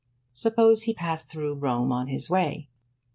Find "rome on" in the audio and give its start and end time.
1.53-2.07